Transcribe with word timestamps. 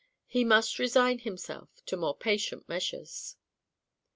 He 0.25 0.43
must 0.43 0.79
resign 0.79 1.19
himself 1.19 1.69
to 1.85 1.95
more 1.95 2.17
patient 2.17 2.67
measures. 2.67 3.35